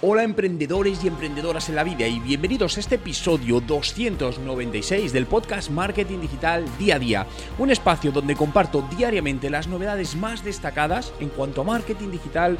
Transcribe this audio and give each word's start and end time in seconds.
Hola 0.00 0.22
emprendedores 0.22 1.02
y 1.02 1.08
emprendedoras 1.08 1.68
en 1.68 1.74
la 1.74 1.82
vida 1.82 2.06
y 2.06 2.20
bienvenidos 2.20 2.76
a 2.76 2.80
este 2.80 2.94
episodio 2.94 3.60
296 3.60 5.12
del 5.12 5.26
podcast 5.26 5.70
Marketing 5.70 6.20
Digital 6.20 6.64
Día 6.78 6.94
a 6.94 6.98
Día, 7.00 7.26
un 7.58 7.72
espacio 7.72 8.12
donde 8.12 8.36
comparto 8.36 8.88
diariamente 8.96 9.50
las 9.50 9.66
novedades 9.66 10.14
más 10.14 10.44
destacadas 10.44 11.12
en 11.18 11.30
cuanto 11.30 11.62
a 11.62 11.64
marketing 11.64 12.12
digital 12.12 12.58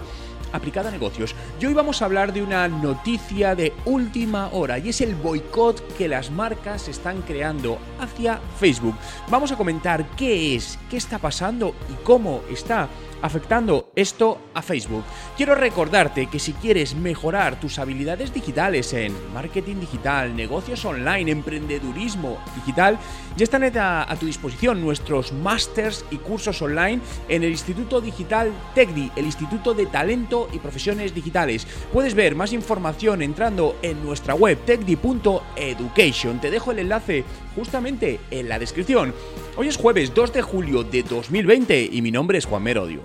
aplicado 0.53 0.89
a 0.89 0.91
negocios. 0.91 1.35
Y 1.61 1.67
hoy 1.67 1.75
vamos 1.75 2.01
a 2.01 2.05
hablar 2.05 2.33
de 2.33 2.43
una 2.43 2.69
noticia 2.69 3.55
de 3.55 3.73
última 3.85 4.49
hora 4.53 4.79
y 4.79 4.91
es 4.91 5.01
el 5.01 5.15
boicot 5.15 5.97
que 5.97 6.09
las 6.09 6.31
marcas 6.31 6.89
están 6.89 7.23
creando 7.23 7.79
hacia 8.01 8.41
Facebook. 8.59 8.95
Vamos 9.31 9.53
a 9.53 9.57
comentar 9.57 10.07
qué 10.17 10.55
es, 10.55 10.79
qué 10.91 10.97
está 10.97 11.19
pasando 11.19 11.75
y 11.91 12.05
cómo 12.05 12.43
está 12.51 12.89
afectando 13.23 13.91
esto 13.97 14.39
a 14.55 14.63
Facebook. 14.63 15.05
Quiero 15.37 15.55
recordarte 15.55 16.27
que 16.27 16.39
si 16.39 16.53
quieres 16.53 16.95
mejorar 16.95 17.59
tus 17.59 17.79
habilidades 17.79 18.33
digitales 18.33 18.93
en 18.93 19.13
marketing 19.33 19.77
digital, 19.81 20.35
negocios 20.37 20.85
online, 20.85 21.31
emprendedurismo 21.31 22.39
digital, 22.55 22.99
ya 23.37 23.45
están 23.45 23.65
a, 23.77 24.11
a 24.11 24.17
tu 24.17 24.27
disposición 24.27 24.81
nuestros 24.81 25.33
másters 25.33 26.05
y 26.11 26.17
cursos 26.17 26.61
online 26.63 27.01
en 27.29 27.43
el 27.43 27.51
Instituto 27.51 28.01
Digital 28.01 28.53
TECDI, 28.75 29.13
el 29.17 29.27
Instituto 29.27 29.75
de 29.75 29.87
Talento 29.87 30.38
y 30.53 30.59
Profesiones 30.59 31.15
Digitales. 31.15 31.67
Puedes 31.93 32.15
ver 32.15 32.37
más 32.37 32.53
información 32.53 33.23
entrando 33.23 33.77
en 33.83 34.05
nuestra 34.05 34.35
web 34.35 34.59
tecdi.education. 34.65 36.41
Te 36.41 36.51
dejo 36.51 36.71
el 36.71 36.79
enlace 36.79 37.25
justamente 37.57 38.21
en 38.31 38.49
la 38.49 38.59
descripción. 38.59 39.15
Hoy 39.57 39.69
es 39.69 39.77
jueves 39.77 40.15
2 40.15 40.33
de 40.33 40.43
julio 40.43 40.85
de 40.85 41.03
2020 41.03 41.89
y 41.93 42.03
mi 42.03 42.13
nombre 42.13 42.39
es 42.39 42.47
Juan 42.47 42.63
Merodio. 42.63 43.03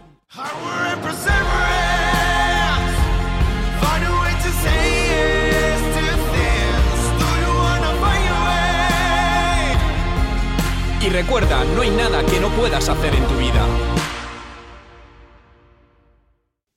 Y 11.01 11.09
recuerda, 11.09 11.65
no 11.75 11.81
hay 11.81 11.89
nada 11.89 12.25
que 12.25 12.39
no 12.39 12.49
puedas 12.49 12.87
hacer 12.87 13.13
en 13.13 13.27
tu 13.27 13.35
vida. 13.35 13.67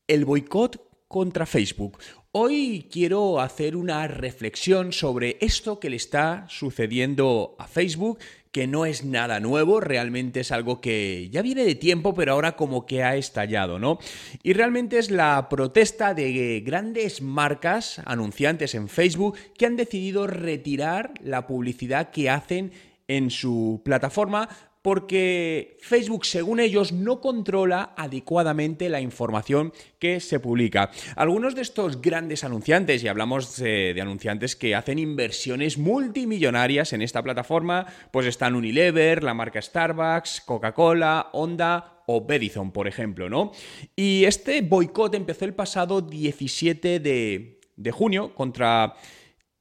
El 0.06 0.24
boicot 0.24 0.80
contra 1.08 1.46
Facebook. 1.46 1.98
Hoy 2.30 2.88
quiero 2.92 3.40
hacer 3.40 3.74
una 3.74 4.06
reflexión 4.06 4.92
sobre 4.92 5.36
esto 5.40 5.80
que 5.80 5.90
le 5.90 5.96
está 5.96 6.46
sucediendo 6.48 7.56
a 7.58 7.66
Facebook, 7.66 8.18
que 8.52 8.68
no 8.68 8.86
es 8.86 9.04
nada 9.04 9.40
nuevo, 9.40 9.80
realmente 9.80 10.40
es 10.40 10.52
algo 10.52 10.80
que 10.80 11.28
ya 11.30 11.42
viene 11.42 11.64
de 11.64 11.74
tiempo, 11.74 12.14
pero 12.14 12.34
ahora 12.34 12.54
como 12.54 12.86
que 12.86 13.02
ha 13.02 13.16
estallado, 13.16 13.80
¿no? 13.80 13.98
Y 14.44 14.52
realmente 14.52 14.98
es 14.98 15.10
la 15.10 15.48
protesta 15.48 16.14
de 16.14 16.62
grandes 16.64 17.20
marcas 17.20 18.00
anunciantes 18.04 18.77
en 18.77 18.88
Facebook 18.88 19.36
que 19.58 19.66
han 19.66 19.74
decidido 19.74 20.28
retirar 20.28 21.14
la 21.20 21.48
publicidad 21.48 22.10
que 22.10 22.30
hacen 22.30 22.70
en 23.08 23.30
su 23.30 23.80
plataforma 23.84 24.48
porque 24.87 25.79
Facebook, 25.80 26.24
según 26.27 26.61
ellos, 26.61 26.92
no 26.92 27.20
controla 27.20 27.92
adecuadamente 27.97 28.89
la 28.89 29.01
información 29.01 29.73
que 29.98 30.20
se 30.20 30.39
publica. 30.39 30.92
Algunos 31.17 31.57
de 31.57 31.63
estos 31.63 32.01
grandes 32.01 32.45
anunciantes, 32.45 33.02
y 33.02 33.08
hablamos 33.08 33.57
de, 33.57 33.98
anunciantes 34.01 34.55
que 34.55 34.77
hacen 34.77 35.01
inversiones 35.01 35.77
multimillonarias 35.77 36.92
en 36.92 37.02
esta 37.02 37.20
plataforma, 37.20 37.85
pues 38.13 38.29
están 38.29 38.55
Unilever, 38.55 39.25
la 39.25 39.35
marca 39.35 39.61
Starbucks, 39.61 40.42
Coca-Cola, 40.46 41.30
Honda 41.33 42.05
o 42.07 42.25
Verizon, 42.25 42.70
por 42.70 42.86
ejemplo, 42.86 43.29
¿no? 43.29 43.51
Y 43.96 44.23
este 44.23 44.63
boicot 44.63 45.17
empezó 45.17 45.46
el 45.46 45.55
pasado 45.55 46.01
17 46.01 47.01
de, 47.01 47.58
de 47.75 47.91
junio 47.91 48.36
contra 48.36 48.95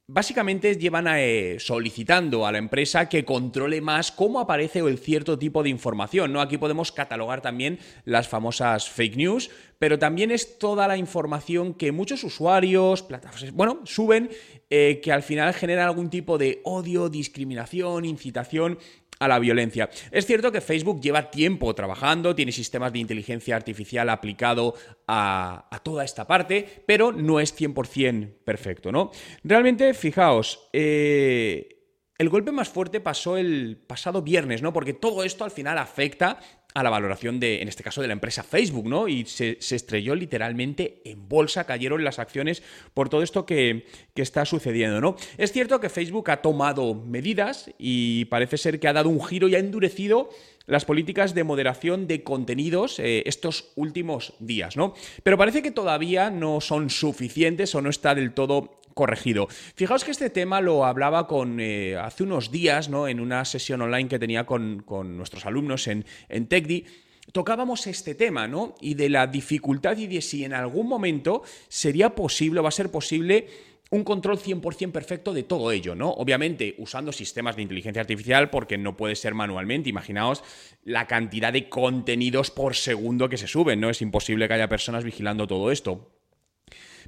Básicamente 0.08 0.76
llevan 0.76 1.08
eh, 1.08 1.56
solicitando 1.58 2.46
a 2.46 2.52
la 2.52 2.58
empresa 2.58 3.08
que 3.08 3.24
controle 3.24 3.80
más 3.80 4.12
cómo 4.12 4.38
aparece 4.38 4.78
el 4.78 4.98
cierto 4.98 5.36
tipo 5.36 5.64
de 5.64 5.68
información. 5.68 6.32
¿no? 6.32 6.40
Aquí 6.40 6.58
podemos 6.58 6.92
catalogar 6.92 7.42
también 7.42 7.80
las 8.04 8.28
famosas 8.28 8.88
fake 8.88 9.16
news, 9.16 9.50
pero 9.80 9.98
también 9.98 10.30
es 10.30 10.60
toda 10.60 10.86
la 10.86 10.96
información 10.96 11.74
que 11.74 11.90
muchos 11.90 12.22
usuarios, 12.22 13.04
bueno, 13.52 13.80
suben 13.82 14.30
eh, 14.70 15.00
que 15.02 15.10
al 15.10 15.24
final 15.24 15.52
generan 15.54 15.88
algún 15.88 16.08
tipo 16.08 16.38
de 16.38 16.60
odio, 16.62 17.08
discriminación, 17.08 18.04
incitación 18.04 18.78
a 19.18 19.28
la 19.28 19.38
violencia. 19.38 19.88
Es 20.10 20.26
cierto 20.26 20.52
que 20.52 20.60
Facebook 20.60 21.00
lleva 21.00 21.30
tiempo 21.30 21.74
trabajando, 21.74 22.34
tiene 22.34 22.52
sistemas 22.52 22.92
de 22.92 22.98
inteligencia 22.98 23.56
artificial 23.56 24.08
aplicado 24.08 24.74
a, 25.06 25.68
toda 25.82 26.04
esta 26.04 26.26
parte, 26.26 26.82
pero 26.86 27.12
no 27.12 27.40
es 27.40 27.58
100% 27.58 28.32
perfecto, 28.44 28.90
¿no? 28.90 29.10
Realmente, 29.44 29.94
fijaos, 29.94 30.68
eh, 30.72 31.76
el 32.18 32.28
golpe 32.30 32.50
más 32.50 32.68
fuerte 32.68 33.00
pasó 33.00 33.36
el 33.36 33.76
pasado 33.86 34.22
viernes, 34.22 34.62
¿no? 34.62 34.72
Porque 34.72 34.94
todo 34.94 35.22
esto 35.22 35.44
al 35.44 35.50
final 35.50 35.76
afecta 35.76 36.40
a 36.74 36.82
la 36.82 36.90
valoración 36.90 37.40
de, 37.40 37.62
en 37.62 37.68
este 37.68 37.82
caso, 37.82 38.02
de 38.02 38.08
la 38.08 38.12
empresa 38.12 38.42
Facebook, 38.42 38.86
¿no? 38.86 39.08
Y 39.08 39.24
se, 39.24 39.58
estrelló 39.58 40.14
literalmente 40.14 41.00
en 41.04 41.28
bolsa, 41.28 41.64
cayeron 41.64 42.04
las 42.04 42.18
acciones 42.18 42.62
por 42.92 43.08
todo 43.08 43.22
esto 43.22 43.46
que, 43.46 43.86
está 44.14 44.44
sucediendo, 44.44 45.00
¿no? 45.00 45.16
Es 45.38 45.52
cierto 45.52 45.80
que 45.80 45.88
Facebook 45.88 46.30
ha 46.30 46.42
tomado 46.42 46.94
medidas 46.94 47.70
y 47.78 48.26
parece 48.26 48.58
ser 48.58 48.80
que 48.80 48.88
ha 48.88 48.92
dado 48.92 49.08
un 49.08 49.24
giro 49.24 49.48
y 49.48 49.54
ha 49.54 49.58
endurecido 49.58 50.30
las 50.66 50.84
políticas 50.84 51.34
de 51.34 51.44
moderación 51.44 52.06
de 52.06 52.22
contenidos 52.22 52.98
eh, 52.98 53.22
estos 53.26 53.72
últimos 53.76 54.34
días, 54.38 54.76
¿no? 54.76 54.94
Pero 55.22 55.38
parece 55.38 55.62
que 55.62 55.70
todavía 55.70 56.30
no 56.30 56.60
son 56.60 56.90
suficientes 56.90 57.74
o 57.74 57.82
no 57.82 57.90
está 57.90 58.14
del 58.14 58.32
todo 58.32 58.80
corregido. 58.96 59.46
Fijaos 59.74 60.04
que 60.04 60.10
este 60.10 60.30
tema 60.30 60.62
lo 60.62 60.86
hablaba 60.86 61.26
con 61.26 61.60
eh, 61.60 61.96
hace 61.96 62.22
unos 62.22 62.50
días, 62.50 62.88
¿no? 62.88 63.08
En 63.08 63.20
una 63.20 63.44
sesión 63.44 63.82
online 63.82 64.08
que 64.08 64.18
tenía 64.18 64.46
con, 64.46 64.84
nuestros 65.18 65.44
alumnos 65.44 65.86
en, 65.86 66.06
en 66.30 66.46
TechDi 66.46 66.86
tocábamos 67.30 67.86
este 67.86 68.14
tema, 68.14 68.48
¿no? 68.48 68.74
Y 68.80 68.94
de 68.94 69.10
la 69.10 69.26
dificultad 69.26 69.98
y 69.98 70.06
de 70.06 70.22
si 70.22 70.44
en 70.44 70.54
algún 70.54 70.88
momento 70.88 71.42
sería 71.68 72.14
posible 72.14 72.60
o 72.60 72.62
va 72.62 72.70
a 72.70 72.72
ser 72.72 72.90
posible 72.90 73.46
un 73.90 74.02
control 74.02 74.38
100% 74.38 74.92
perfecto 74.92 75.34
de 75.34 75.42
todo 75.42 75.70
ello, 75.72 75.94
¿no? 75.94 76.10
Obviamente 76.12 76.74
usando 76.78 77.12
sistemas 77.12 77.54
de 77.54 77.62
inteligencia 77.62 78.00
artificial 78.00 78.48
porque 78.48 78.78
no 78.78 78.96
puede 78.96 79.14
ser 79.14 79.34
manualmente. 79.34 79.90
Imaginaos 79.90 80.42
la 80.84 81.06
cantidad 81.06 81.52
de 81.52 81.68
contenidos 81.68 82.50
por 82.50 82.74
segundo 82.74 83.28
que 83.28 83.36
se 83.36 83.46
suben, 83.46 83.78
¿no? 83.78 83.90
Es 83.90 84.00
imposible 84.00 84.48
que 84.48 84.54
haya 84.54 84.70
personas 84.70 85.04
vigilando 85.04 85.46
todo 85.46 85.70
esto. 85.70 86.12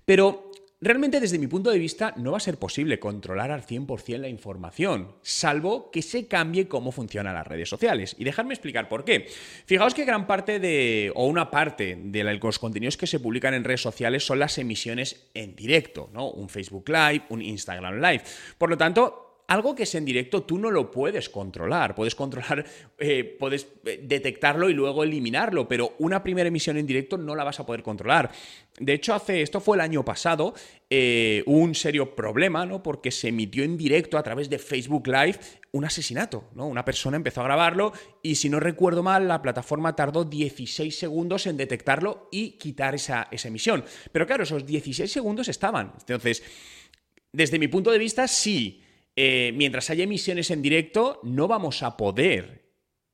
Pero 0.05 0.51
Realmente 0.81 1.19
desde 1.19 1.41
mi 1.41 1.49
punto 1.49 1.71
de 1.71 1.79
vista 1.79 2.15
no 2.17 2.31
va 2.31 2.37
a 2.37 2.41
ser 2.41 2.57
posible 2.57 3.01
controlar 3.01 3.51
al 3.51 3.67
100% 3.67 4.19
la 4.19 4.29
información, 4.29 5.17
salvo 5.23 5.91
que 5.91 6.03
se 6.03 6.29
cambie 6.29 6.69
cómo 6.69 6.93
funcionan 6.93 7.35
las 7.35 7.49
redes 7.49 7.69
sociales. 7.69 8.15
Y 8.17 8.23
dejadme 8.23 8.55
explicar 8.55 8.89
por 8.89 9.05
qué. 9.05 9.27
Fijaos 9.67 9.93
que 9.93 10.05
gran 10.05 10.29
parte 10.29 10.61
de, 10.61 11.11
o 11.17 11.27
una 11.27 11.51
parte 11.51 11.99
de 12.01 12.23
los 12.23 12.61
contenidos 12.61 12.97
que 12.97 13.09
se 13.09 13.19
publican 13.19 13.55
en 13.55 13.65
redes 13.65 13.83
sociales 13.83 14.25
son 14.25 14.39
las 14.39 14.57
emisiones 14.59 15.29
en 15.35 15.57
directo, 15.57 16.11
¿no? 16.13 16.31
Un 16.31 16.49
Facebook 16.49 16.89
Live, 16.89 17.25
un 17.31 17.43
Instagram 17.43 18.01
Live. 18.01 18.23
Por 18.57 18.71
lo 18.71 18.79
tanto, 18.79 19.28
algo 19.49 19.75
que 19.75 19.85
es 19.85 19.95
en 19.95 20.05
directo 20.05 20.43
tú 20.43 20.59
no 20.59 20.71
lo 20.71 20.91
puedes 20.91 21.29
controlar. 21.31 21.95
Puedes 21.95 22.15
controlar, 22.15 22.65
eh, 22.99 23.25
puedes 23.25 23.67
eh, 23.85 24.01
detectarlo 24.03 24.69
y 24.69 24.75
luego 24.75 25.03
eliminarlo, 25.03 25.67
pero 25.67 25.95
una 25.99 26.23
primera 26.23 26.49
emisión 26.49 26.77
en 26.77 26.87
directo 26.87 27.17
no 27.17 27.35
la 27.35 27.45
vas 27.45 27.59
a 27.59 27.67
poder 27.67 27.83
controlar. 27.83 28.31
De 28.79 28.93
hecho, 28.93 29.15
hace, 29.15 29.41
esto 29.41 29.61
fue 29.61 29.79
el 29.79 29.81
año 29.81 30.05
pasado, 30.05 30.55
eh, 30.91 31.43
un 31.47 31.75
serio 31.75 32.15
problema, 32.15 32.67
¿no? 32.67 32.83
Porque 32.83 33.11
se 33.11 33.29
emitió 33.29 33.65
en 33.65 33.79
directo 33.79 34.19
a 34.19 34.23
través 34.23 34.51
de 34.51 34.59
Facebook 34.59 35.09
Live 35.09 35.39
un 35.73 35.85
asesinato, 35.87 36.45
¿no? 36.55 36.67
Una 36.67 36.85
persona 36.85 37.17
empezó 37.17 37.41
a 37.41 37.45
grabarlo 37.45 37.93
y 38.23 38.35
si 38.35 38.51
no 38.51 38.61
recuerdo 38.61 39.03
mal, 39.03 39.27
la 39.27 39.41
plataforma 39.41 39.97
tardó 39.97 40.25
16 40.25 40.97
segundos 40.97 41.47
en 41.47 41.57
detectarlo 41.57 42.29
y 42.31 42.53
quitar 42.53 42.95
esa, 42.95 43.29
esa 43.31 43.49
emisión. 43.49 43.83
Pero 44.13 44.27
claro, 44.27 44.43
esos 44.43 44.67
16 44.67 45.11
segundos 45.11 45.49
estaban. 45.49 45.95
Entonces, 46.01 46.43
desde 47.33 47.59
mi 47.59 47.69
punto 47.69 47.91
de 47.91 47.99
vista, 47.99 48.29
sí 48.29 48.83
eh, 49.21 49.51
mientras 49.53 49.91
haya 49.91 50.05
emisiones 50.05 50.53
en 50.53 50.63
directo, 50.63 51.19
no 51.25 51.49
vamos 51.49 51.83
a 51.83 51.97
poder 51.97 52.68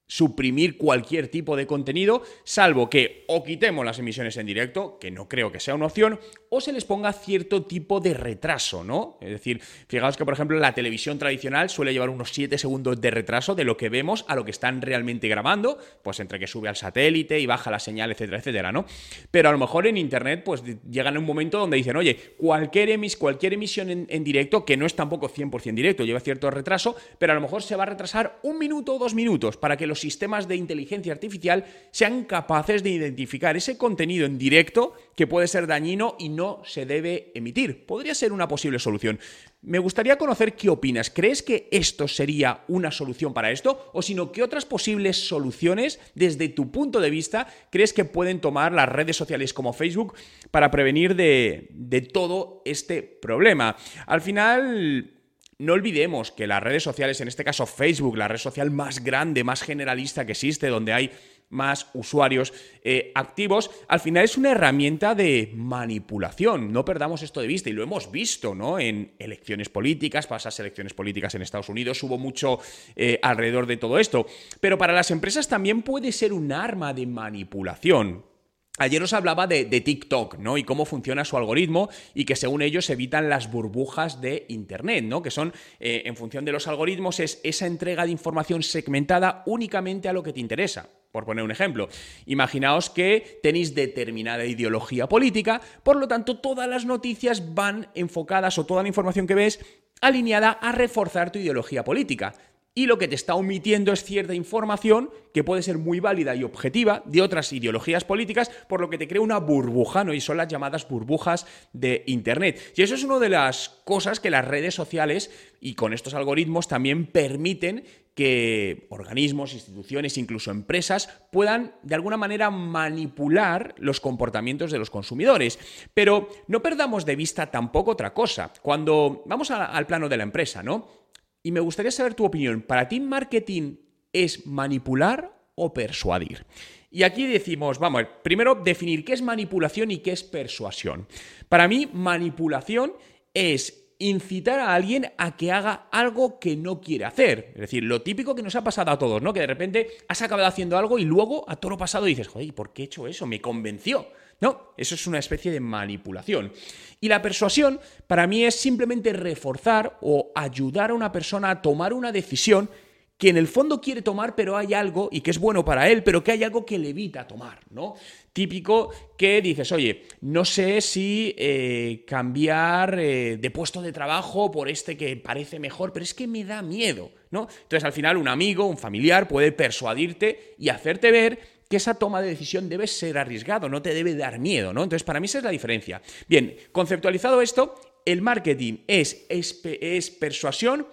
suprimir 0.06 0.76
cualquier 0.76 1.28
tipo 1.28 1.56
de 1.56 1.66
contenido, 1.66 2.22
salvo 2.44 2.90
que 2.90 3.24
o 3.28 3.42
quitemos 3.42 3.84
las 3.84 3.98
emisiones 3.98 4.36
en 4.36 4.46
directo, 4.46 4.98
que 4.98 5.10
no 5.10 5.28
creo 5.28 5.50
que 5.50 5.60
sea 5.60 5.74
una 5.74 5.86
opción, 5.86 6.20
o 6.50 6.60
se 6.60 6.72
les 6.72 6.84
ponga 6.84 7.12
cierto 7.12 7.64
tipo 7.64 8.00
de 8.00 8.14
retraso, 8.14 8.84
¿no? 8.84 9.18
Es 9.20 9.30
decir, 9.30 9.60
fijaos 9.88 10.16
que, 10.16 10.24
por 10.24 10.34
ejemplo, 10.34 10.58
la 10.58 10.74
televisión 10.74 11.18
tradicional 11.18 11.70
suele 11.70 11.92
llevar 11.92 12.10
unos 12.10 12.30
7 12.32 12.58
segundos 12.58 13.00
de 13.00 13.10
retraso 13.10 13.54
de 13.54 13.64
lo 13.64 13.76
que 13.76 13.88
vemos 13.88 14.24
a 14.28 14.36
lo 14.36 14.44
que 14.44 14.50
están 14.50 14.82
realmente 14.82 15.26
grabando, 15.26 15.78
pues 16.02 16.20
entre 16.20 16.38
que 16.38 16.46
sube 16.46 16.68
al 16.68 16.76
satélite 16.76 17.40
y 17.40 17.46
baja 17.46 17.70
la 17.70 17.78
señal, 17.78 18.12
etcétera, 18.12 18.38
etcétera, 18.38 18.72
¿no? 18.72 18.84
Pero 19.30 19.48
a 19.48 19.52
lo 19.52 19.58
mejor 19.58 19.86
en 19.86 19.96
Internet, 19.96 20.42
pues 20.44 20.62
llegan 20.88 21.16
a 21.16 21.18
un 21.18 21.24
momento 21.24 21.58
donde 21.58 21.76
dicen, 21.76 21.96
oye, 21.96 22.34
cualquier, 22.36 22.90
emis 22.90 23.16
cualquier 23.16 23.54
emisión 23.54 23.90
en, 23.90 24.06
en 24.08 24.22
directo, 24.22 24.64
que 24.64 24.76
no 24.76 24.86
es 24.86 24.94
tampoco 24.94 25.28
100% 25.28 25.74
directo, 25.74 26.04
lleva 26.04 26.20
cierto 26.20 26.50
retraso, 26.50 26.94
pero 27.18 27.32
a 27.32 27.34
lo 27.34 27.40
mejor 27.40 27.62
se 27.62 27.74
va 27.74 27.84
a 27.84 27.86
retrasar 27.86 28.38
un 28.42 28.58
minuto 28.58 28.94
o 28.94 28.98
dos 28.98 29.14
minutos 29.14 29.56
para 29.56 29.76
que 29.76 29.86
los 29.86 29.93
sistemas 30.00 30.48
de 30.48 30.56
inteligencia 30.56 31.12
artificial 31.12 31.64
sean 31.90 32.24
capaces 32.24 32.82
de 32.82 32.90
identificar 32.90 33.56
ese 33.56 33.78
contenido 33.78 34.26
en 34.26 34.38
directo 34.38 34.94
que 35.16 35.26
puede 35.26 35.48
ser 35.48 35.66
dañino 35.66 36.16
y 36.18 36.28
no 36.28 36.62
se 36.64 36.86
debe 36.86 37.32
emitir. 37.34 37.86
Podría 37.86 38.14
ser 38.14 38.32
una 38.32 38.48
posible 38.48 38.78
solución. 38.78 39.18
Me 39.62 39.78
gustaría 39.78 40.18
conocer 40.18 40.54
qué 40.54 40.68
opinas. 40.68 41.08
¿Crees 41.08 41.42
que 41.42 41.68
esto 41.70 42.06
sería 42.06 42.64
una 42.68 42.90
solución 42.90 43.32
para 43.32 43.50
esto? 43.50 43.90
¿O 43.94 44.02
sino 44.02 44.30
qué 44.30 44.42
otras 44.42 44.66
posibles 44.66 45.26
soluciones, 45.26 46.00
desde 46.14 46.48
tu 46.48 46.70
punto 46.70 47.00
de 47.00 47.08
vista, 47.10 47.46
crees 47.70 47.94
que 47.94 48.04
pueden 48.04 48.40
tomar 48.40 48.72
las 48.72 48.88
redes 48.88 49.16
sociales 49.16 49.54
como 49.54 49.72
Facebook 49.72 50.14
para 50.50 50.70
prevenir 50.70 51.16
de, 51.16 51.68
de 51.70 52.02
todo 52.02 52.60
este 52.66 53.02
problema? 53.02 53.76
Al 54.06 54.20
final, 54.20 55.13
no 55.58 55.72
olvidemos 55.72 56.32
que 56.32 56.46
las 56.46 56.62
redes 56.62 56.82
sociales, 56.82 57.20
en 57.20 57.28
este 57.28 57.44
caso 57.44 57.66
Facebook, 57.66 58.16
la 58.16 58.28
red 58.28 58.38
social 58.38 58.70
más 58.70 59.02
grande, 59.02 59.44
más 59.44 59.62
generalista 59.62 60.26
que 60.26 60.32
existe, 60.32 60.68
donde 60.68 60.92
hay 60.92 61.10
más 61.50 61.88
usuarios 61.94 62.52
eh, 62.82 63.12
activos, 63.14 63.70
al 63.88 64.00
final 64.00 64.24
es 64.24 64.36
una 64.36 64.50
herramienta 64.52 65.14
de 65.14 65.52
manipulación. 65.54 66.72
No 66.72 66.84
perdamos 66.84 67.22
esto 67.22 67.40
de 67.40 67.46
vista 67.46 67.70
y 67.70 67.72
lo 67.72 67.82
hemos 67.82 68.10
visto, 68.10 68.54
¿no? 68.54 68.78
En 68.78 69.12
elecciones 69.18 69.68
políticas, 69.68 70.26
pasas 70.26 70.58
elecciones 70.58 70.94
políticas 70.94 71.34
en 71.34 71.42
Estados 71.42 71.68
Unidos, 71.68 72.02
hubo 72.02 72.18
mucho 72.18 72.58
eh, 72.96 73.20
alrededor 73.22 73.66
de 73.66 73.76
todo 73.76 73.98
esto. 73.98 74.26
Pero 74.60 74.78
para 74.78 74.92
las 74.92 75.10
empresas 75.10 75.48
también 75.48 75.82
puede 75.82 76.12
ser 76.12 76.32
un 76.32 76.50
arma 76.52 76.92
de 76.92 77.06
manipulación. 77.06 78.33
Ayer 78.76 79.00
os 79.04 79.12
hablaba 79.12 79.46
de, 79.46 79.64
TikTok, 79.66 80.38
¿no? 80.38 80.58
Y 80.58 80.64
cómo 80.64 80.84
funciona 80.84 81.24
su 81.24 81.36
algoritmo 81.36 81.90
y 82.12 82.24
que 82.24 82.34
según 82.34 82.60
ellos 82.60 82.90
evitan 82.90 83.28
las 83.28 83.48
burbujas 83.52 84.20
de 84.20 84.46
Internet, 84.48 85.04
¿no? 85.04 85.22
Que 85.22 85.30
son, 85.30 85.52
eh, 85.78 86.02
en 86.06 86.16
función 86.16 86.44
de 86.44 86.50
los 86.50 86.66
algoritmos, 86.66 87.20
es 87.20 87.40
esa 87.44 87.68
entrega 87.68 88.04
de 88.04 88.10
información 88.10 88.64
segmentada 88.64 89.44
únicamente 89.46 90.08
a 90.08 90.12
lo 90.12 90.24
que 90.24 90.32
te 90.32 90.40
interesa. 90.40 90.88
Por 91.12 91.24
poner 91.24 91.44
un 91.44 91.52
ejemplo, 91.52 91.88
imaginaos 92.26 92.90
que 92.90 93.38
tenéis 93.44 93.76
determinada 93.76 94.44
ideología 94.44 95.08
política, 95.08 95.60
por 95.84 95.94
lo 95.94 96.08
tanto 96.08 96.38
todas 96.38 96.68
las 96.68 96.84
noticias 96.84 97.54
van 97.54 97.86
enfocadas 97.94 98.58
o 98.58 98.66
toda 98.66 98.82
la 98.82 98.88
información 98.88 99.28
que 99.28 99.36
ves 99.36 99.60
alineada 100.00 100.50
a 100.50 100.72
reforzar 100.72 101.30
tu 101.30 101.38
ideología 101.38 101.84
política 101.84 102.34
y 102.74 102.86
lo 102.86 102.98
que 102.98 103.08
te 103.08 103.14
está 103.14 103.36
omitiendo 103.36 103.92
es 103.92 104.02
cierta 104.02 104.34
información 104.34 105.10
que 105.32 105.44
puede 105.44 105.62
ser 105.62 105.78
muy 105.78 106.00
válida 106.00 106.34
y 106.34 106.42
objetiva 106.42 107.02
de 107.06 107.22
otras 107.22 107.52
ideologías 107.52 108.04
políticas, 108.04 108.50
por 108.68 108.80
lo 108.80 108.90
que 108.90 108.98
te 108.98 109.06
crea 109.06 109.20
una 109.20 109.38
burbuja, 109.38 110.02
¿no? 110.02 110.12
Y 110.12 110.20
son 110.20 110.36
las 110.36 110.48
llamadas 110.48 110.88
burbujas 110.88 111.46
de 111.72 112.02
Internet. 112.06 112.72
Y 112.76 112.82
eso 112.82 112.94
es 112.94 113.04
una 113.04 113.18
de 113.18 113.28
las 113.28 113.68
cosas 113.84 114.18
que 114.18 114.30
las 114.30 114.46
redes 114.46 114.74
sociales 114.74 115.30
y 115.60 115.74
con 115.74 115.92
estos 115.92 116.14
algoritmos 116.14 116.68
también 116.68 117.06
permiten 117.06 117.84
que 118.14 118.86
organismos, 118.90 119.54
instituciones, 119.54 120.18
incluso 120.18 120.50
empresas 120.50 121.08
puedan 121.32 121.74
de 121.82 121.96
alguna 121.96 122.16
manera 122.16 122.50
manipular 122.50 123.74
los 123.78 124.00
comportamientos 124.00 124.70
de 124.70 124.78
los 124.78 124.90
consumidores. 124.90 125.58
Pero 125.94 126.28
no 126.46 126.62
perdamos 126.62 127.04
de 127.04 127.16
vista 127.16 127.50
tampoco 127.50 127.92
otra 127.92 128.14
cosa. 128.14 128.52
Cuando 128.62 129.22
vamos 129.26 129.50
al 129.50 129.86
plano 129.86 130.08
de 130.08 130.16
la 130.16 130.22
empresa, 130.22 130.62
¿no? 130.62 131.03
Y 131.44 131.52
me 131.52 131.60
gustaría 131.60 131.92
saber 131.92 132.14
tu 132.14 132.24
opinión. 132.24 132.62
¿Para 132.62 132.88
ti 132.88 133.00
marketing 133.00 133.76
es 134.14 134.46
manipular 134.46 135.38
o 135.54 135.74
persuadir? 135.74 136.46
Y 136.90 137.02
aquí 137.02 137.26
decimos, 137.26 137.78
vamos, 137.78 138.04
primero 138.22 138.54
definir 138.54 139.04
qué 139.04 139.12
es 139.12 139.20
manipulación 139.20 139.90
y 139.90 139.98
qué 139.98 140.12
es 140.12 140.24
persuasión. 140.24 141.06
Para 141.50 141.68
mí, 141.68 141.86
manipulación 141.92 142.94
es 143.34 143.92
incitar 143.98 144.58
a 144.58 144.74
alguien 144.74 145.12
a 145.18 145.36
que 145.36 145.52
haga 145.52 145.88
algo 145.92 146.40
que 146.40 146.56
no 146.56 146.80
quiere 146.80 147.04
hacer. 147.04 147.52
Es 147.54 147.60
decir, 147.60 147.84
lo 147.84 148.00
típico 148.00 148.34
que 148.34 148.42
nos 148.42 148.54
ha 148.54 148.64
pasado 148.64 148.90
a 148.90 148.98
todos, 148.98 149.20
¿no? 149.20 149.34
Que 149.34 149.40
de 149.40 149.46
repente 149.46 149.88
has 150.08 150.22
acabado 150.22 150.48
haciendo 150.48 150.78
algo 150.78 150.98
y 150.98 151.04
luego 151.04 151.44
a 151.46 151.56
todo 151.56 151.70
lo 151.70 151.78
pasado 151.78 152.06
dices, 152.06 152.26
joder, 152.26 152.54
¿por 152.54 152.72
qué 152.72 152.82
he 152.82 152.84
hecho 152.86 153.06
eso? 153.06 153.26
Me 153.26 153.42
convenció. 153.42 154.06
No, 154.40 154.72
eso 154.76 154.94
es 154.94 155.06
una 155.06 155.18
especie 155.18 155.50
de 155.50 155.60
manipulación. 155.60 156.52
Y 157.00 157.08
la 157.08 157.22
persuasión 157.22 157.80
para 158.06 158.26
mí 158.26 158.44
es 158.44 158.54
simplemente 158.54 159.12
reforzar 159.12 159.98
o 160.00 160.32
ayudar 160.34 160.90
a 160.90 160.94
una 160.94 161.12
persona 161.12 161.50
a 161.50 161.62
tomar 161.62 161.92
una 161.92 162.12
decisión 162.12 162.68
que 163.16 163.28
en 163.28 163.36
el 163.36 163.46
fondo 163.46 163.80
quiere 163.80 164.02
tomar, 164.02 164.34
pero 164.34 164.56
hay 164.56 164.74
algo, 164.74 165.08
y 165.12 165.20
que 165.20 165.30
es 165.30 165.38
bueno 165.38 165.64
para 165.64 165.88
él, 165.88 166.02
pero 166.02 166.24
que 166.24 166.32
hay 166.32 166.42
algo 166.42 166.66
que 166.66 166.78
le 166.78 166.88
evita 166.88 167.26
tomar, 167.26 167.60
¿no? 167.70 167.94
Típico 168.32 168.90
que 169.16 169.40
dices, 169.40 169.70
oye, 169.70 170.02
no 170.22 170.44
sé 170.44 170.80
si 170.80 171.32
eh, 171.38 172.04
cambiar 172.06 172.98
eh, 172.98 173.36
de 173.36 173.50
puesto 173.52 173.80
de 173.80 173.92
trabajo 173.92 174.50
por 174.50 174.68
este 174.68 174.96
que 174.96 175.16
parece 175.16 175.60
mejor, 175.60 175.92
pero 175.92 176.02
es 176.02 176.12
que 176.12 176.26
me 176.26 176.44
da 176.44 176.60
miedo, 176.60 177.12
¿no? 177.30 177.46
Entonces 177.62 177.84
al 177.84 177.92
final 177.92 178.16
un 178.16 178.26
amigo, 178.26 178.66
un 178.66 178.78
familiar 178.78 179.28
puede 179.28 179.52
persuadirte 179.52 180.56
y 180.58 180.68
hacerte 180.68 181.12
ver 181.12 181.53
que 181.74 181.78
esa 181.78 181.94
toma 181.94 182.22
de 182.22 182.28
decisión 182.28 182.68
debe 182.68 182.86
ser 182.86 183.18
arriesgado, 183.18 183.68
no 183.68 183.82
te 183.82 183.92
debe 183.92 184.14
dar 184.14 184.38
miedo, 184.38 184.72
¿no? 184.72 184.84
Entonces, 184.84 185.02
para 185.02 185.18
mí 185.18 185.24
esa 185.24 185.38
es 185.38 185.44
la 185.44 185.50
diferencia. 185.50 186.00
Bien, 186.28 186.54
conceptualizado 186.70 187.42
esto, 187.42 187.74
el 188.04 188.22
marketing 188.22 188.84
es, 188.86 189.26
es, 189.28 190.10
persuasión 190.12 190.86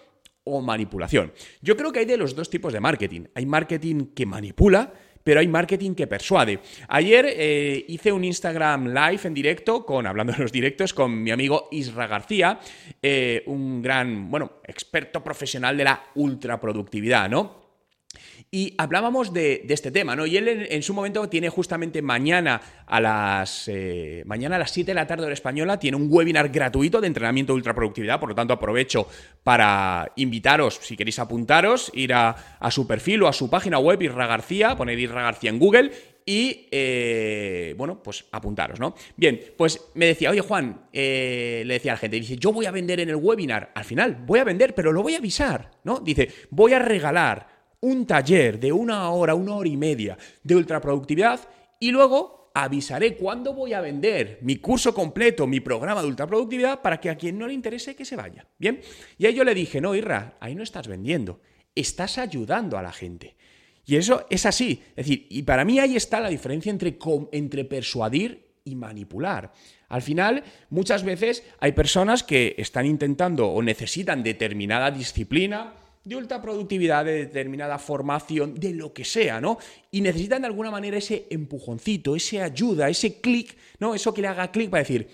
o 0.43 0.59
manipulación. 0.59 1.33
Yo 1.61 1.77
creo 1.77 1.91
que 1.91 1.99
hay 1.99 2.05
de 2.05 2.17
los 2.17 2.33
dos 2.33 2.49
tipos 2.49 2.73
de 2.73 2.79
marketing. 2.79 3.25
Hay 3.35 3.45
marketing 3.45 4.07
que 4.15 4.25
manipula, 4.25 4.91
pero 5.23 5.39
hay 5.39 5.47
marketing 5.47 5.93
que 5.93 6.07
persuade. 6.07 6.59
Ayer 6.87 7.27
eh, 7.29 7.85
hice 7.87 8.11
un 8.11 8.23
Instagram 8.23 8.87
live 8.87 9.21
en 9.25 9.35
directo, 9.35 9.85
con, 9.85 10.07
hablando 10.07 10.33
de 10.33 10.39
los 10.39 10.51
directos, 10.51 10.95
con 10.95 11.21
mi 11.21 11.29
amigo 11.29 11.67
Isra 11.69 12.07
García, 12.07 12.59
eh, 12.99 13.43
un 13.45 13.83
gran, 13.83 14.31
bueno, 14.31 14.53
experto 14.65 15.23
profesional 15.23 15.77
de 15.77 15.83
la 15.83 16.05
ultraproductividad, 16.15 17.29
¿no? 17.29 17.60
Y 18.53 18.73
hablábamos 18.77 19.31
de, 19.31 19.65
este 19.69 19.91
tema, 19.91 20.13
¿no? 20.13 20.25
Y 20.25 20.35
él 20.35 20.67
en, 20.69 20.83
su 20.83 20.93
momento 20.93 21.29
tiene 21.29 21.47
justamente 21.47 22.01
mañana 22.01 22.59
a 22.85 22.99
las 22.99 23.69
eh, 23.69 24.23
mañana 24.25 24.57
a 24.57 24.59
las 24.59 24.71
7 24.71 24.91
de 24.91 24.93
la 24.93 25.07
tarde 25.07 25.23
hora 25.23 25.33
española, 25.33 25.79
tiene 25.79 25.95
un 25.95 26.07
webinar 26.11 26.49
gratuito 26.49 26.99
de 26.99 27.07
entrenamiento 27.07 27.53
de 27.53 27.55
ultraproductividad, 27.55 28.19
por 28.19 28.27
lo 28.27 28.35
tanto 28.35 28.53
aprovecho 28.53 29.07
para 29.41 30.11
invitaros, 30.17 30.81
si 30.81 30.97
queréis 30.97 31.17
apuntaros, 31.19 31.91
ir 31.93 32.13
a, 32.13 32.35
su 32.71 32.85
perfil 32.85 33.23
o 33.23 33.29
a 33.29 33.31
su 33.31 33.49
página 33.49 33.79
web, 33.79 34.01
Irra 34.01 34.27
García, 34.27 34.75
poner 34.75 34.99
Irra 34.99 35.21
García 35.21 35.49
en 35.49 35.57
Google 35.57 35.91
y, 36.25 36.67
eh, 36.71 37.73
bueno, 37.77 38.03
pues 38.03 38.25
apuntaros, 38.33 38.81
¿no? 38.81 38.95
Bien, 39.15 39.39
pues 39.55 39.79
me 39.93 40.07
decía, 40.07 40.29
oye 40.29 40.41
Juan, 40.41 40.87
eh, 40.91 41.63
le 41.65 41.75
decía 41.75 41.93
a 41.93 41.95
la 41.95 41.99
gente, 41.99 42.17
dice, 42.19 42.35
yo 42.35 42.51
voy 42.51 42.65
a 42.65 42.71
vender 42.71 42.99
en 42.99 43.07
el 43.07 43.15
webinar, 43.15 43.71
al 43.73 43.85
final 43.85 44.17
voy 44.25 44.39
a 44.39 44.43
vender, 44.43 44.75
pero 44.75 44.91
lo 44.91 45.01
voy 45.03 45.15
a 45.15 45.19
avisar, 45.19 45.71
¿no? 45.85 46.01
Dice, 46.01 46.27
voy 46.49 46.73
a 46.73 46.79
regalar 46.79 47.60
un 47.81 48.05
taller 48.05 48.59
de 48.59 48.71
una 48.71 49.09
hora, 49.11 49.35
una 49.35 49.55
hora 49.55 49.69
y 49.69 49.77
media 49.77 50.17
de 50.43 50.55
ultraproductividad 50.55 51.39
y 51.79 51.91
luego 51.91 52.51
avisaré 52.53 53.15
cuándo 53.15 53.53
voy 53.53 53.73
a 53.73 53.81
vender 53.81 54.39
mi 54.41 54.57
curso 54.57 54.93
completo, 54.93 55.47
mi 55.47 55.59
programa 55.59 56.01
de 56.01 56.07
ultraproductividad 56.07 56.81
para 56.81 56.99
que 56.99 57.09
a 57.09 57.15
quien 57.15 57.37
no 57.37 57.47
le 57.47 57.53
interese 57.53 57.95
que 57.95 58.05
se 58.05 58.15
vaya. 58.15 58.45
Bien, 58.57 58.81
y 59.17 59.25
ahí 59.25 59.33
yo 59.33 59.43
le 59.43 59.55
dije, 59.55 59.81
no, 59.81 59.95
Irra, 59.95 60.37
ahí 60.39 60.55
no 60.55 60.63
estás 60.63 60.87
vendiendo, 60.87 61.41
estás 61.75 62.17
ayudando 62.17 62.77
a 62.77 62.81
la 62.81 62.91
gente. 62.91 63.35
Y 63.85 63.95
eso 63.95 64.25
es 64.29 64.45
así. 64.45 64.83
Es 64.95 65.07
decir, 65.07 65.27
y 65.29 65.43
para 65.43 65.65
mí 65.65 65.79
ahí 65.79 65.95
está 65.95 66.19
la 66.19 66.29
diferencia 66.29 66.69
entre, 66.69 66.97
entre 67.31 67.65
persuadir 67.65 68.51
y 68.63 68.75
manipular. 68.75 69.51
Al 69.89 70.01
final, 70.01 70.43
muchas 70.69 71.03
veces 71.03 71.43
hay 71.59 71.71
personas 71.71 72.23
que 72.23 72.55
están 72.57 72.85
intentando 72.85 73.47
o 73.47 73.61
necesitan 73.61 74.23
determinada 74.23 74.91
disciplina, 74.91 75.73
de 76.03 76.15
ultraproductividad, 76.15 77.05
de 77.05 77.25
determinada 77.25 77.77
formación, 77.77 78.55
de 78.55 78.73
lo 78.73 78.93
que 78.93 79.05
sea, 79.05 79.39
¿no? 79.39 79.57
Y 79.91 80.01
necesitan 80.01 80.41
de 80.41 80.47
alguna 80.47 80.71
manera 80.71 80.97
ese 80.97 81.27
empujoncito, 81.29 82.15
ese 82.15 82.41
ayuda, 82.41 82.89
ese 82.89 83.21
clic, 83.21 83.55
¿no? 83.79 83.93
Eso 83.93 84.13
que 84.13 84.21
le 84.21 84.27
haga 84.27 84.51
clic 84.51 84.69
para 84.69 84.81
decir, 84.81 85.07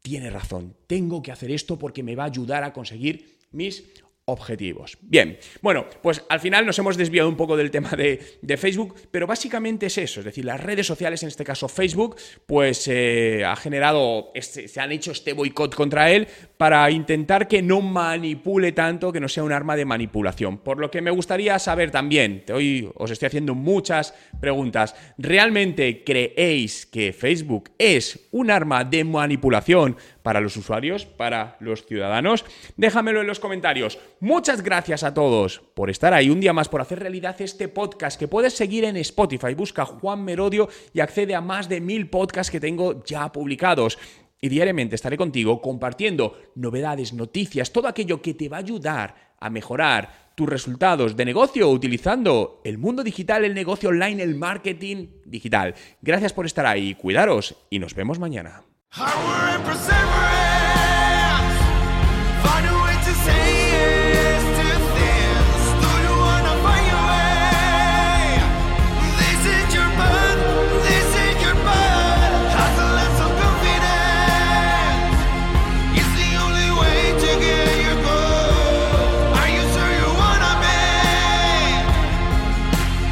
tiene 0.00 0.30
razón, 0.30 0.74
tengo 0.86 1.22
que 1.22 1.32
hacer 1.32 1.50
esto 1.50 1.78
porque 1.78 2.02
me 2.02 2.16
va 2.16 2.24
a 2.24 2.26
ayudar 2.28 2.64
a 2.64 2.72
conseguir 2.72 3.38
mis 3.50 3.84
objetivos. 4.28 4.98
Bien, 5.02 5.38
bueno, 5.62 5.86
pues 6.02 6.24
al 6.28 6.40
final 6.40 6.66
nos 6.66 6.76
hemos 6.80 6.96
desviado 6.96 7.28
un 7.28 7.36
poco 7.36 7.56
del 7.56 7.70
tema 7.70 7.90
de, 7.90 8.56
Facebook, 8.56 8.96
pero 9.10 9.26
básicamente 9.26 9.86
es 9.86 9.98
eso, 9.98 10.20
es 10.20 10.26
decir, 10.26 10.44
las 10.44 10.60
redes 10.60 10.86
sociales, 10.86 11.22
en 11.22 11.28
este 11.28 11.44
caso 11.44 11.68
Facebook, 11.68 12.16
pues 12.44 12.88
eh, 12.88 13.44
ha 13.46 13.54
generado, 13.54 14.32
este, 14.34 14.66
se 14.66 14.80
han 14.80 14.90
hecho 14.90 15.12
este 15.12 15.32
boicot 15.32 15.74
contra 15.74 16.10
él 16.10 16.26
para 16.56 16.90
intentar 16.90 17.46
que 17.46 17.62
no 17.62 17.80
manipule 17.80 18.72
tanto, 18.72 19.12
que 19.12 19.20
no 19.20 19.28
sea 19.28 19.44
un 19.44 19.52
arma 19.52 19.76
de 19.76 19.84
manipulación. 19.84 20.58
Por 20.58 20.78
lo 20.78 20.90
que 20.90 21.02
me 21.02 21.10
gustaría 21.12 21.58
saber 21.60 21.92
también, 21.92 22.44
hoy 22.52 22.90
os 22.96 23.10
estoy 23.12 23.26
haciendo 23.26 23.54
muchas 23.54 24.12
preguntas, 24.40 24.96
¿realmente 25.18 26.02
creéis 26.02 26.86
que 26.86 27.12
Facebook 27.12 27.70
es 27.78 28.26
un 28.32 28.50
arma 28.50 28.82
de 28.82 29.04
manipulación 29.04 29.96
para 30.26 30.40
los 30.40 30.56
usuarios, 30.56 31.06
para 31.06 31.56
los 31.60 31.86
ciudadanos? 31.86 32.44
Déjamelo 32.76 33.20
en 33.20 33.28
los 33.28 33.38
comentarios. 33.38 34.00
Muchas 34.18 34.60
gracias 34.60 35.04
a 35.04 35.14
todos 35.14 35.60
por 35.76 35.88
estar 35.88 36.12
ahí 36.12 36.30
un 36.30 36.40
día 36.40 36.52
más, 36.52 36.68
por 36.68 36.80
hacer 36.80 36.98
realidad 36.98 37.36
este 37.38 37.68
podcast 37.68 38.18
que 38.18 38.26
puedes 38.26 38.52
seguir 38.52 38.82
en 38.82 38.96
Spotify. 38.96 39.54
Busca 39.54 39.84
Juan 39.84 40.24
Merodio 40.24 40.68
y 40.92 40.98
accede 40.98 41.36
a 41.36 41.40
más 41.40 41.68
de 41.68 41.80
mil 41.80 42.10
podcasts 42.10 42.50
que 42.50 42.58
tengo 42.58 43.04
ya 43.04 43.30
publicados. 43.30 44.00
Y 44.40 44.48
diariamente 44.48 44.96
estaré 44.96 45.16
contigo 45.16 45.62
compartiendo 45.62 46.36
novedades, 46.56 47.12
noticias, 47.12 47.70
todo 47.70 47.86
aquello 47.86 48.20
que 48.20 48.34
te 48.34 48.48
va 48.48 48.56
a 48.56 48.60
ayudar 48.60 49.14
a 49.38 49.48
mejorar 49.48 50.32
tus 50.34 50.48
resultados 50.48 51.14
de 51.14 51.24
negocio 51.24 51.70
utilizando 51.70 52.62
el 52.64 52.78
mundo 52.78 53.04
digital, 53.04 53.44
el 53.44 53.54
negocio 53.54 53.90
online, 53.90 54.24
el 54.24 54.34
marketing 54.34 55.06
digital. 55.24 55.76
Gracias 56.02 56.32
por 56.32 56.46
estar 56.46 56.66
ahí, 56.66 56.96
cuidaros 56.96 57.54
y 57.70 57.78
nos 57.78 57.94
vemos 57.94 58.18
mañana. 58.18 58.64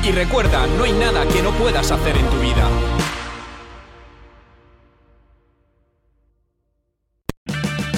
Y 0.07 0.13
recuerda, 0.13 0.67
no 0.67 0.85
hay 0.85 0.93
nada 0.93 1.27
que 1.27 1.43
no 1.43 1.51
puedas 1.53 1.91
hacer 1.91 2.15
en 2.19 2.29
tu 2.29 2.39
vida. 2.39 2.69